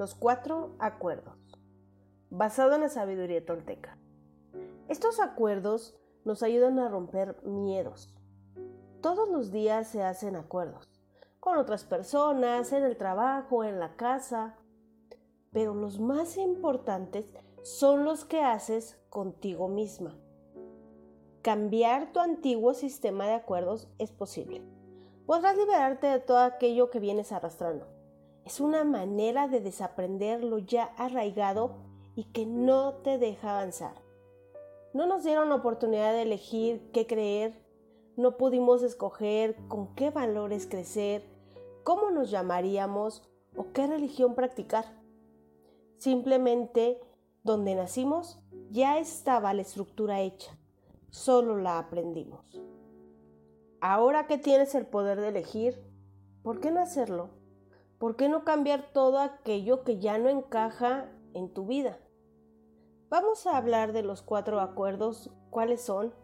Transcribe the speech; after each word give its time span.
Los 0.00 0.14
cuatro 0.14 0.76
acuerdos. 0.78 1.36
Basado 2.30 2.74
en 2.74 2.80
la 2.80 2.88
sabiduría 2.88 3.44
tolteca. 3.44 3.98
Estos 4.88 5.20
acuerdos 5.20 5.94
nos 6.24 6.42
ayudan 6.42 6.78
a 6.78 6.88
romper 6.88 7.36
miedos. 7.44 8.16
Todos 9.02 9.28
los 9.28 9.52
días 9.52 9.88
se 9.88 10.02
hacen 10.02 10.36
acuerdos. 10.36 10.88
Con 11.38 11.58
otras 11.58 11.84
personas, 11.84 12.72
en 12.72 12.84
el 12.84 12.96
trabajo, 12.96 13.62
en 13.62 13.78
la 13.78 13.94
casa. 13.96 14.56
Pero 15.52 15.74
los 15.74 16.00
más 16.00 16.38
importantes 16.38 17.34
son 17.62 18.06
los 18.06 18.24
que 18.24 18.40
haces 18.40 18.98
contigo 19.10 19.68
misma. 19.68 20.16
Cambiar 21.42 22.14
tu 22.14 22.20
antiguo 22.20 22.72
sistema 22.72 23.26
de 23.26 23.34
acuerdos 23.34 23.90
es 23.98 24.12
posible. 24.12 24.62
Podrás 25.26 25.58
liberarte 25.58 26.06
de 26.06 26.20
todo 26.20 26.38
aquello 26.38 26.88
que 26.88 27.00
vienes 27.00 27.32
arrastrando. 27.32 27.99
Es 28.50 28.58
una 28.58 28.82
manera 28.82 29.46
de 29.46 29.60
desaprender 29.60 30.42
lo 30.42 30.58
ya 30.58 30.86
arraigado 30.96 31.76
y 32.16 32.24
que 32.32 32.46
no 32.46 32.94
te 32.94 33.16
deja 33.16 33.52
avanzar. 33.52 33.94
No 34.92 35.06
nos 35.06 35.22
dieron 35.22 35.52
oportunidad 35.52 36.12
de 36.12 36.22
elegir 36.22 36.90
qué 36.92 37.06
creer, 37.06 37.64
no 38.16 38.36
pudimos 38.36 38.82
escoger 38.82 39.54
con 39.68 39.94
qué 39.94 40.10
valores 40.10 40.66
crecer, 40.66 41.22
cómo 41.84 42.10
nos 42.10 42.32
llamaríamos 42.32 43.22
o 43.54 43.70
qué 43.72 43.86
religión 43.86 44.34
practicar. 44.34 45.00
Simplemente 45.98 47.00
donde 47.44 47.76
nacimos 47.76 48.40
ya 48.68 48.98
estaba 48.98 49.54
la 49.54 49.62
estructura 49.62 50.22
hecha, 50.22 50.58
solo 51.10 51.56
la 51.56 51.78
aprendimos. 51.78 52.60
Ahora 53.80 54.26
que 54.26 54.38
tienes 54.38 54.74
el 54.74 54.86
poder 54.86 55.20
de 55.20 55.28
elegir, 55.28 55.80
¿por 56.42 56.58
qué 56.58 56.72
no 56.72 56.80
hacerlo? 56.80 57.39
¿Por 58.00 58.16
qué 58.16 58.30
no 58.30 58.46
cambiar 58.46 58.94
todo 58.94 59.18
aquello 59.18 59.84
que 59.84 59.98
ya 59.98 60.16
no 60.16 60.30
encaja 60.30 61.12
en 61.34 61.52
tu 61.52 61.66
vida? 61.66 61.98
Vamos 63.10 63.46
a 63.46 63.58
hablar 63.58 63.92
de 63.92 64.02
los 64.02 64.22
cuatro 64.22 64.58
acuerdos, 64.58 65.30
cuáles 65.50 65.82
son. 65.82 66.14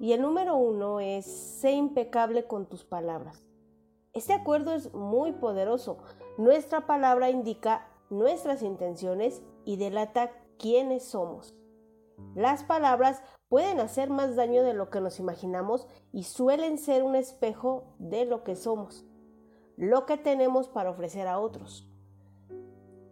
Y 0.00 0.10
el 0.10 0.22
número 0.22 0.56
uno 0.56 0.98
es, 0.98 1.24
sé 1.24 1.70
impecable 1.70 2.48
con 2.48 2.66
tus 2.66 2.84
palabras. 2.84 3.46
Este 4.12 4.32
acuerdo 4.32 4.72
es 4.72 4.92
muy 4.92 5.30
poderoso. 5.30 5.98
Nuestra 6.36 6.84
palabra 6.88 7.30
indica 7.30 7.86
nuestras 8.10 8.64
intenciones 8.64 9.44
y 9.64 9.76
delata 9.76 10.32
quiénes 10.58 11.04
somos. 11.04 11.54
Las 12.34 12.64
palabras 12.64 13.22
pueden 13.48 13.78
hacer 13.78 14.10
más 14.10 14.34
daño 14.34 14.64
de 14.64 14.74
lo 14.74 14.90
que 14.90 15.00
nos 15.00 15.20
imaginamos 15.20 15.86
y 16.10 16.24
suelen 16.24 16.78
ser 16.78 17.04
un 17.04 17.14
espejo 17.14 17.94
de 18.00 18.24
lo 18.24 18.42
que 18.42 18.56
somos, 18.56 19.05
lo 19.76 20.06
que 20.06 20.16
tenemos 20.16 20.68
para 20.68 20.90
ofrecer 20.90 21.28
a 21.28 21.38
otros. 21.38 21.86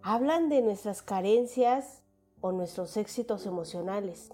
Hablan 0.02 0.48
de 0.48 0.62
nuestras 0.62 1.02
carencias 1.02 2.02
o 2.40 2.52
nuestros 2.52 2.96
éxitos 2.96 3.46
emocionales. 3.46 4.32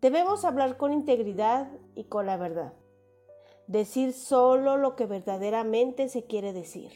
Debemos 0.00 0.44
hablar 0.44 0.76
con 0.76 0.92
integridad 0.92 1.68
y 1.94 2.04
con 2.04 2.26
la 2.26 2.36
verdad. 2.36 2.72
Decir 3.66 4.12
solo 4.12 4.76
lo 4.76 4.94
que 4.94 5.06
verdaderamente 5.06 6.08
se 6.08 6.24
quiere 6.24 6.52
decir. 6.52 6.92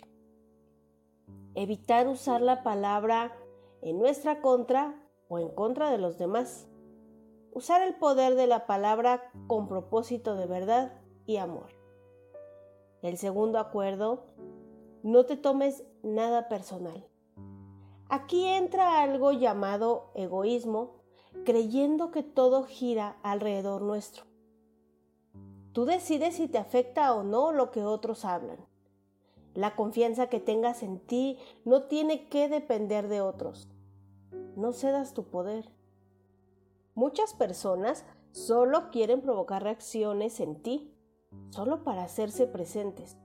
Evitar 1.55 2.09
usar 2.09 2.41
la 2.41 2.63
palabra 2.63 3.37
en 3.81 3.99
nuestra 3.99 4.41
contra 4.41 4.95
o 5.29 5.39
en 5.39 5.49
contra 5.49 5.91
de 5.91 5.99
los 5.99 6.19
demás. 6.19 6.69
Usar 7.53 7.83
el 7.83 7.97
poder 7.97 8.37
de 8.37 8.47
la 8.47 8.67
palabra 8.67 9.31
con 9.49 9.69
propósito 9.69 10.37
de 10.37 10.47
verdad 10.47 11.01
y 11.27 11.37
amor. 11.37 11.82
El 13.03 13.19
segundo 13.19 13.59
acuerdo, 13.59 14.25
no 15.03 15.27
te 15.27 15.37
tomes 15.37 15.83
nada 16.05 16.49
personal. 16.49 17.05
Aquí 18.09 18.47
entra 18.47 19.03
algo 19.03 19.33
llamado 19.33 20.13
egoísmo, 20.15 21.03
creyendo 21.45 22.13
que 22.13 22.23
todo 22.23 22.63
gira 22.63 23.17
alrededor 23.25 23.83
nuestro. 23.83 24.25
Tú 25.73 25.85
decides 25.85 26.37
si 26.37 26.47
te 26.47 26.59
afecta 26.59 27.13
o 27.15 27.25
no 27.25 27.51
lo 27.51 27.73
que 27.73 27.83
otros 27.83 28.25
hablan. 28.25 28.59
La 29.55 29.75
confianza 29.75 30.29
que 30.29 30.39
tengas 30.39 30.85
en 30.85 31.01
ti 31.01 31.39
no 31.65 31.85
tiene 31.85 32.29
que 32.29 32.49
depender 32.49 33.09
de 33.09 33.21
otros. 33.21 33.69
No 34.55 34.73
cedas 34.73 35.13
tu 35.13 35.25
poder. 35.25 35.73
Muchas 36.95 37.35
personas 37.35 38.05
solo 38.31 38.91
quieren 38.91 39.23
provocar 39.23 39.63
reacciones 39.63 40.39
en 40.41 40.63
ti, 40.63 40.92
solo 41.51 41.85
para 41.85 42.05
hacerse 42.05 42.47
presentes. 42.47 43.17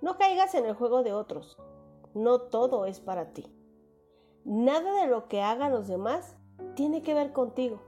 No 0.00 0.18
caigas 0.18 0.54
en 0.54 0.66
el 0.66 0.74
juego 0.74 1.02
de 1.02 1.12
otros. 1.12 1.56
No 2.14 2.40
todo 2.40 2.86
es 2.86 3.00
para 3.00 3.32
ti. 3.32 3.52
Nada 4.44 5.02
de 5.02 5.08
lo 5.08 5.28
que 5.28 5.42
hagan 5.42 5.72
los 5.72 5.88
demás 5.88 6.36
tiene 6.74 7.02
que 7.02 7.14
ver 7.14 7.32
contigo. 7.32 7.80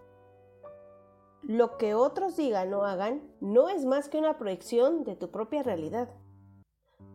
Lo 1.42 1.76
que 1.76 1.94
otros 1.94 2.36
digan 2.36 2.72
o 2.74 2.84
hagan 2.84 3.22
no 3.40 3.68
es 3.68 3.84
más 3.84 4.08
que 4.08 4.18
una 4.18 4.38
proyección 4.38 5.04
de 5.04 5.14
tu 5.14 5.30
propia 5.30 5.62
realidad. 5.62 6.08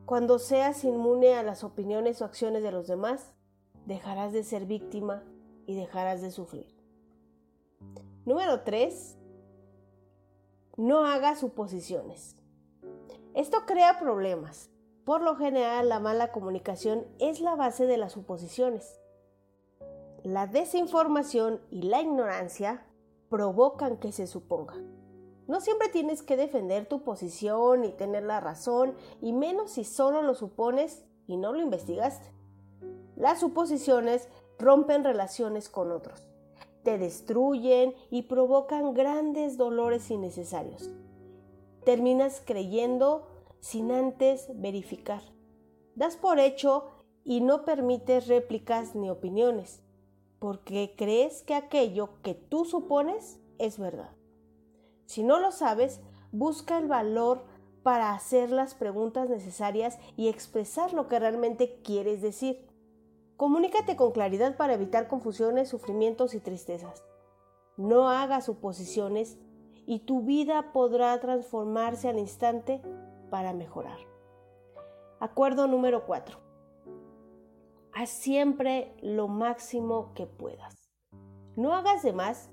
Cuando 0.06 0.39
seas 0.39 0.83
inmune 0.83 1.35
a 1.35 1.44
las 1.44 1.63
opiniones 1.63 2.22
o 2.22 2.25
acciones 2.25 2.63
de 2.63 2.72
los 2.72 2.88
demás, 2.88 3.33
dejarás 3.85 4.31
de 4.33 4.44
ser 4.44 4.66
víctima 4.66 5.23
y 5.66 5.75
dejarás 5.75 6.22
de 6.22 6.31
sufrir. 6.31 6.75
Número 8.25 8.62
3. 8.62 9.18
No 10.78 11.06
hagas 11.06 11.39
suposiciones. 11.39 12.38
Esto 13.34 13.59
crea 13.66 13.97
problemas. 13.97 14.69
Por 15.06 15.22
lo 15.22 15.38
general, 15.38 15.88
la 15.88 16.00
mala 16.00 16.34
comunicación 16.34 17.06
es 17.18 17.40
la 17.40 17.56
base 17.56 17.86
de 17.86 17.96
las 17.96 18.12
suposiciones. 18.12 19.00
La 20.24 20.47
desinformación 20.47 21.62
y 21.69 21.84
la 21.84 22.02
ignorancia 22.02 22.86
provocan 23.30 23.97
que 23.97 24.12
se 24.12 24.28
suponga. 24.28 24.75
No 25.47 25.62
siempre 25.62 25.88
tienes 25.88 26.24
que 26.24 26.36
defender 26.36 26.88
tu 26.88 27.03
posición 27.03 27.86
y 27.86 27.94
tener 27.94 28.24
la 28.24 28.42
razón, 28.42 28.96
y 29.22 29.31
menos 29.31 29.72
si 29.72 29.86
solo 29.86 30.22
lo 30.22 30.36
supones 30.36 31.06
y 31.25 31.38
no 31.38 31.53
lo 31.53 31.62
investigaste. 31.62 32.30
Las 33.16 33.40
suposiciones 33.40 34.28
rompen 34.59 35.06
relaciones 35.06 35.69
con 35.69 35.92
otros, 35.94 36.28
te 36.84 36.98
destruyen 36.98 37.96
y 38.09 38.24
provocan 38.24 38.94
grandes 38.94 39.58
dolores 39.58 40.12
innecesarios. 40.12 40.92
Terminas 41.84 42.42
creyendo 42.46 43.28
sin 43.59 43.92
antes 43.92 44.47
verificar. 44.53 45.22
Das 45.96 46.16
por 46.16 46.40
hecho 46.40 46.86
y 47.24 47.42
no 47.42 47.66
permites 47.66 48.28
réplicas 48.28 48.96
ni 48.96 49.09
opiniones, 49.09 49.81
porque 50.40 50.96
crees 50.97 51.44
que 51.44 51.53
aquello 51.53 52.22
que 52.24 52.34
tú 52.34 52.66
supones 52.66 53.40
es 53.59 53.78
verdad. 53.78 54.12
Si 55.06 55.24
no 55.24 55.40
lo 55.40 55.52
sabes, 55.52 56.02
busca 56.31 56.78
el 56.78 56.88
valor 56.88 57.44
para 57.84 58.13
hacer 58.13 58.52
las 58.52 58.75
preguntas 58.75 59.30
necesarias 59.30 59.98
y 60.16 60.30
expresar 60.30 60.94
lo 60.94 61.08
que 61.08 61.19
realmente 61.19 61.81
quieres 61.84 62.22
decir. 62.22 62.68
Comunícate 63.38 63.96
con 63.96 64.12
claridad 64.12 64.56
para 64.56 64.74
evitar 64.74 65.08
confusiones, 65.08 65.69
sufrimientos 65.69 66.36
y 66.36 66.40
tristezas. 66.40 67.03
No 67.75 68.09
hagas 68.09 68.46
suposiciones 68.46 69.40
y 69.86 70.00
tu 70.00 70.22
vida 70.22 70.72
podrá 70.74 71.19
transformarse 71.19 72.09
al 72.09 72.19
instante 72.19 72.81
para 73.30 73.53
mejorar. 73.53 73.97
Acuerdo 75.19 75.68
número 75.68 76.06
4. 76.06 76.38
Haz 77.94 78.09
siempre 78.09 78.96
lo 79.02 79.28
máximo 79.28 80.14
que 80.14 80.25
puedas. 80.28 80.75
No 81.56 81.74
hagas 81.75 82.03
de 82.03 82.14
más, 82.14 82.50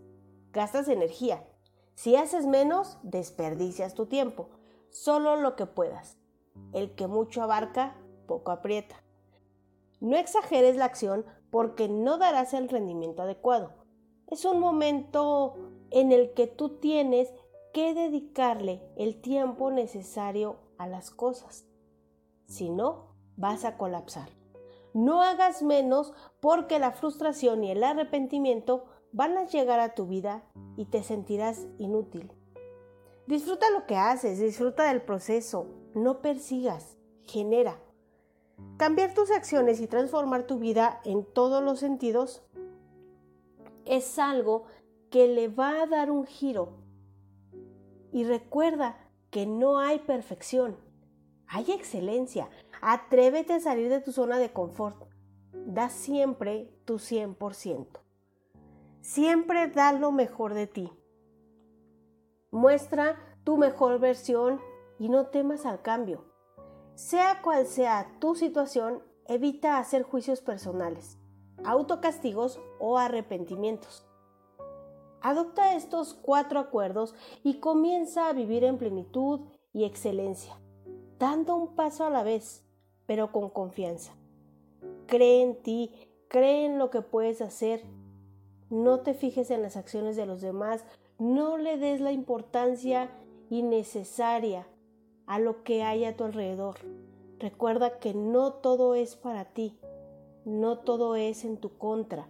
gastas 0.53 0.89
energía 0.89 1.45
si 1.99 2.15
haces 2.15 2.47
menos, 2.47 2.97
desperdicias 3.03 3.93
tu 3.93 4.07
tiempo. 4.07 4.51
Solo 4.89 5.35
lo 5.35 5.57
que 5.57 5.67
puedas. 5.67 6.17
El 6.73 6.95
que 6.95 7.09
mucho 7.09 7.43
abarca, 7.43 7.97
poco 8.29 8.53
aprieta. 8.53 9.03
No 9.99 10.17
exageres 10.17 10.77
la 10.77 10.85
acción 10.85 11.27
porque 11.51 11.89
no 11.89 12.17
darás 12.17 12.55
el 12.55 12.69
rendimiento 12.69 13.23
adecuado. 13.23 13.73
Es 14.31 14.45
un 14.45 14.61
momento 14.61 15.57
en 15.91 16.13
el 16.13 16.35
que 16.35 16.47
tú 16.47 16.79
tienes 16.81 17.33
que 17.73 17.95
dedicarle 17.95 18.83
el 18.97 19.21
tiempo 19.21 19.71
necesario 19.71 20.57
a 20.77 20.87
las 20.87 21.11
cosas. 21.11 21.67
Si 22.47 22.69
no, 22.69 23.15
vas 23.37 23.65
a 23.65 23.79
colapsar. 23.79 24.29
No 24.93 25.23
hagas 25.23 25.63
menos 25.63 26.13
porque 26.41 26.79
la 26.79 26.93
frustración 26.93 27.65
y 27.65 27.71
el 27.71 27.83
arrepentimiento 27.85 28.85
van 29.13 29.39
a 29.39 29.47
llegar 29.47 29.81
a 29.81 29.95
tu 29.95 30.07
vida 30.07 30.45
y 30.77 30.87
te 30.87 31.03
sentirás 31.03 31.67
inútil. 31.79 32.31
Disfruta 33.27 33.71
lo 33.71 33.87
que 33.87 33.97
haces, 33.97 34.39
disfruta 34.39 34.89
del 34.89 35.03
proceso, 35.03 35.67
no 35.95 36.21
persigas, 36.21 36.99
genera. 37.27 37.81
Cambiar 38.77 39.15
tus 39.15 39.31
acciones 39.31 39.81
y 39.81 39.87
transformar 39.87 40.47
tu 40.47 40.59
vida 40.59 41.01
en 41.05 41.25
todos 41.25 41.63
los 41.63 41.79
sentidos 41.79 42.43
es 43.89 44.19
algo 44.19 44.67
que 45.11 45.27
le 45.29 45.49
va 45.49 45.83
a 45.83 45.87
dar 45.87 46.11
un 46.11 46.27
giro. 46.27 46.79
Y 48.13 48.25
recuerda 48.25 48.97
que 49.31 49.47
no 49.47 49.79
hay 49.79 49.99
perfección, 49.99 50.77
hay 51.47 51.73
excelencia. 51.73 52.49
Atrévete 52.81 53.55
a 53.55 53.61
salir 53.61 53.89
de 53.89 54.01
tu 54.01 54.13
zona 54.13 54.39
de 54.39 54.53
confort. 54.53 55.09
Da 55.53 55.89
siempre 55.89 56.71
tu 56.85 56.95
100%. 56.95 57.87
Siempre 59.01 59.69
da 59.69 59.93
lo 59.93 60.13
mejor 60.13 60.55
de 60.55 60.67
ti. 60.67 60.93
Muestra 62.51 63.17
tu 63.45 63.57
mejor 63.57 63.99
versión 63.99 64.61
y 64.99 65.09
no 65.09 65.27
temas 65.27 65.67
al 65.67 65.83
cambio. 65.83 66.25
Sea 66.95 67.41
cual 67.43 67.67
sea 67.67 68.17
tu 68.19 68.35
situación, 68.35 69.03
evita 69.27 69.79
hacer 69.79 70.03
juicios 70.03 70.41
personales, 70.41 71.18
autocastigos 71.65 72.61
o 72.79 72.99
arrepentimientos. 72.99 74.05
Adopta 75.21 75.75
estos 75.75 76.15
cuatro 76.15 76.61
acuerdos 76.61 77.15
y 77.43 77.55
comienza 77.61 78.29
a 78.29 78.33
vivir 78.33 78.65
en 78.65 78.79
plenitud 78.79 79.41
y 79.73 79.85
excelencia, 79.85 80.61
dando 81.19 81.57
un 81.57 81.75
paso 81.75 82.05
a 82.05 82.11
la 82.11 82.23
vez, 82.23 82.65
pero 83.07 83.33
con 83.33 83.51
confianza. 83.51 84.13
Cree 85.07 85.43
en 85.43 85.61
ti, 85.63 85.93
cree 86.29 86.67
en 86.67 86.79
lo 86.79 86.91
que 86.91 87.03
puedes 87.03 87.41
hacer. 87.41 87.83
No 88.71 89.01
te 89.01 89.15
fijes 89.15 89.51
en 89.51 89.63
las 89.63 89.77
acciones 89.77 90.15
de 90.17 90.27
los 90.27 90.41
demás, 90.41 90.85
no 91.19 91.57
le 91.57 91.79
des 91.79 92.01
la 92.01 92.13
importancia 92.13 93.11
innecesaria 93.51 94.69
a 95.27 95.39
lo 95.39 95.65
que 95.65 95.83
hay 95.83 96.05
a 96.05 96.17
tu 96.17 96.25
alrededor. 96.25 96.77
Recuerda 97.39 97.99
que 97.99 98.15
no 98.15 98.53
todo 98.53 98.95
es 98.95 99.17
para 99.17 99.47
ti, 99.47 99.79
no 100.49 100.79
todo 100.79 101.15
es 101.15 101.45
en 101.45 101.59
tu 101.59 101.77
contra. 101.77 102.29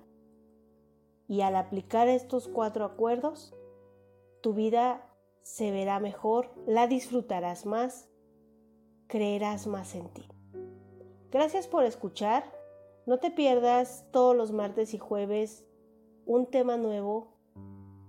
Y 1.28 1.42
al 1.42 1.54
aplicar 1.54 2.08
estos 2.08 2.48
cuatro 2.48 2.84
acuerdos, 2.84 3.54
tu 4.42 4.54
vida 4.54 5.14
se 5.42 5.70
verá 5.70 6.00
mejor, 6.00 6.50
la 6.66 6.88
disfrutarás 6.88 7.64
más, 7.64 8.08
creerás 9.06 9.66
más 9.66 9.94
en 9.94 10.08
ti. 10.12 10.28
Gracias 11.30 11.68
por 11.68 11.84
escuchar. 11.84 12.44
No 13.06 13.18
te 13.18 13.30
pierdas 13.30 14.06
todos 14.10 14.36
los 14.36 14.52
martes 14.52 14.94
y 14.94 14.98
jueves 14.98 15.66
un 16.26 16.46
tema 16.46 16.76
nuevo, 16.76 17.38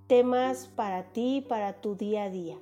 temas 0.08 0.68
para 0.76 1.14
ti, 1.14 1.46
para 1.48 1.82
tu 1.82 1.96
día 1.96 2.24
a 2.24 2.30
día. 2.30 2.58